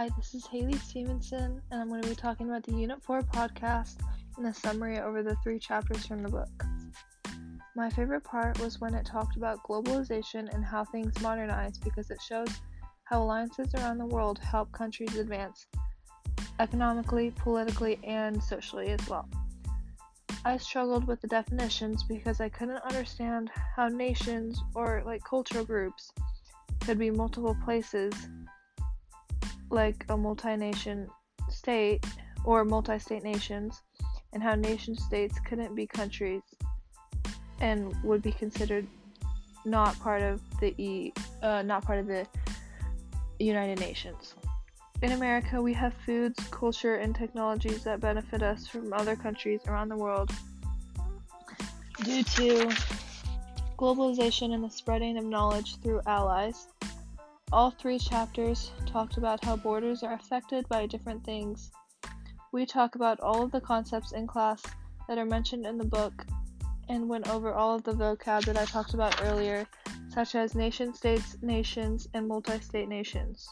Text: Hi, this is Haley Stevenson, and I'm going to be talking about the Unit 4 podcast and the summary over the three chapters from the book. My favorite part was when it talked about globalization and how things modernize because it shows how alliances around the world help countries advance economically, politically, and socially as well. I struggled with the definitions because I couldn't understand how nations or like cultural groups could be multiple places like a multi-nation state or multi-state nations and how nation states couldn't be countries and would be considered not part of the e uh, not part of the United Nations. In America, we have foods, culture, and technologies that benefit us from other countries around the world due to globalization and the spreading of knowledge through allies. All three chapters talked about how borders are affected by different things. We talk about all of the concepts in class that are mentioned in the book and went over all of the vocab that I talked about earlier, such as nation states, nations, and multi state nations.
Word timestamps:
Hi, 0.00 0.08
this 0.16 0.32
is 0.32 0.46
Haley 0.46 0.78
Stevenson, 0.78 1.60
and 1.70 1.78
I'm 1.78 1.90
going 1.90 2.00
to 2.00 2.08
be 2.08 2.14
talking 2.14 2.48
about 2.48 2.62
the 2.62 2.72
Unit 2.72 3.02
4 3.02 3.20
podcast 3.20 3.96
and 4.38 4.46
the 4.46 4.54
summary 4.54 4.98
over 4.98 5.22
the 5.22 5.36
three 5.42 5.58
chapters 5.58 6.06
from 6.06 6.22
the 6.22 6.30
book. 6.30 6.48
My 7.76 7.90
favorite 7.90 8.24
part 8.24 8.58
was 8.60 8.80
when 8.80 8.94
it 8.94 9.04
talked 9.04 9.36
about 9.36 9.62
globalization 9.62 10.50
and 10.54 10.64
how 10.64 10.86
things 10.86 11.20
modernize 11.20 11.76
because 11.76 12.10
it 12.10 12.18
shows 12.26 12.48
how 13.04 13.22
alliances 13.22 13.74
around 13.74 13.98
the 13.98 14.06
world 14.06 14.38
help 14.38 14.72
countries 14.72 15.16
advance 15.16 15.66
economically, 16.60 17.30
politically, 17.36 17.98
and 18.02 18.42
socially 18.42 18.88
as 18.92 19.06
well. 19.06 19.28
I 20.46 20.56
struggled 20.56 21.06
with 21.06 21.20
the 21.20 21.28
definitions 21.28 22.04
because 22.04 22.40
I 22.40 22.48
couldn't 22.48 22.82
understand 22.84 23.50
how 23.76 23.88
nations 23.88 24.62
or 24.74 25.02
like 25.04 25.22
cultural 25.24 25.66
groups 25.66 26.10
could 26.86 26.98
be 26.98 27.10
multiple 27.10 27.54
places 27.62 28.14
like 29.70 30.04
a 30.08 30.16
multi-nation 30.16 31.08
state 31.48 32.04
or 32.44 32.64
multi-state 32.64 33.22
nations 33.22 33.82
and 34.32 34.42
how 34.42 34.54
nation 34.54 34.96
states 34.96 35.38
couldn't 35.40 35.74
be 35.74 35.86
countries 35.86 36.42
and 37.60 37.94
would 38.02 38.22
be 38.22 38.32
considered 38.32 38.86
not 39.64 39.98
part 40.00 40.22
of 40.22 40.40
the 40.60 40.74
e 40.78 41.12
uh, 41.42 41.62
not 41.62 41.84
part 41.84 41.98
of 41.98 42.06
the 42.06 42.26
United 43.38 43.78
Nations. 43.80 44.34
In 45.02 45.12
America, 45.12 45.60
we 45.60 45.72
have 45.72 45.94
foods, 46.04 46.38
culture, 46.50 46.96
and 46.96 47.14
technologies 47.14 47.84
that 47.84 48.00
benefit 48.00 48.42
us 48.42 48.66
from 48.66 48.92
other 48.92 49.16
countries 49.16 49.60
around 49.66 49.88
the 49.88 49.96
world 49.96 50.30
due 52.04 52.22
to 52.22 52.68
globalization 53.78 54.52
and 54.52 54.62
the 54.62 54.68
spreading 54.68 55.16
of 55.16 55.24
knowledge 55.24 55.76
through 55.76 56.02
allies. 56.06 56.68
All 57.52 57.72
three 57.72 57.98
chapters 57.98 58.70
talked 58.86 59.16
about 59.16 59.44
how 59.44 59.56
borders 59.56 60.04
are 60.04 60.12
affected 60.12 60.68
by 60.68 60.86
different 60.86 61.24
things. 61.24 61.72
We 62.52 62.64
talk 62.64 62.94
about 62.94 63.18
all 63.18 63.42
of 63.42 63.50
the 63.50 63.60
concepts 63.60 64.12
in 64.12 64.28
class 64.28 64.62
that 65.08 65.18
are 65.18 65.26
mentioned 65.26 65.66
in 65.66 65.76
the 65.76 65.84
book 65.84 66.24
and 66.88 67.08
went 67.08 67.28
over 67.28 67.52
all 67.52 67.74
of 67.74 67.82
the 67.82 67.92
vocab 67.92 68.44
that 68.44 68.56
I 68.56 68.66
talked 68.66 68.94
about 68.94 69.20
earlier, 69.24 69.66
such 70.08 70.36
as 70.36 70.54
nation 70.54 70.94
states, 70.94 71.36
nations, 71.42 72.06
and 72.14 72.28
multi 72.28 72.60
state 72.60 72.88
nations. 72.88 73.48